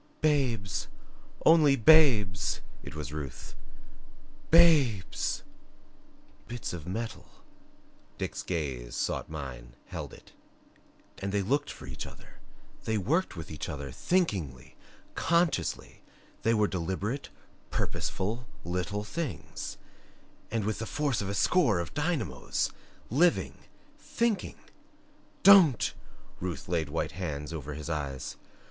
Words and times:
"Babes! 0.21 0.87
Only 1.45 1.75
babes!" 1.75 2.61
It 2.81 2.95
was 2.95 3.13
Ruth 3.13 3.55
"BABES!" 4.49 5.43
"Bits 6.47 6.73
of 6.73 6.87
metal" 6.87 7.27
Dick's 8.17 8.41
gaze 8.41 8.95
sought 8.95 9.29
mine, 9.29 9.75
held 9.89 10.11
it 10.11 10.31
"and 11.19 11.31
they 11.31 11.43
looked 11.43 11.69
for 11.71 11.85
each 11.85 12.07
other, 12.07 12.39
they 12.85 12.97
worked 12.97 13.35
with 13.35 13.51
each 13.51 13.69
other 13.69 13.91
THINKINGLY, 13.91 14.75
CONSCIOUSLY 15.13 16.01
they 16.41 16.53
were 16.55 16.67
deliberate, 16.67 17.29
purposeful 17.69 18.47
little 18.63 19.03
things 19.03 19.77
and 20.49 20.65
with 20.65 20.79
the 20.79 20.87
force 20.87 21.21
of 21.21 21.29
a 21.29 21.35
score 21.35 21.77
of 21.79 21.93
dynamos 21.93 22.71
living, 23.11 23.65
THINKING" 23.99 24.55
"Don't!" 25.43 25.93
Ruth 26.39 26.67
laid 26.67 26.89
white 26.89 27.11
hands 27.11 27.53
over 27.53 27.75
his 27.75 27.87
eyes. 27.87 28.35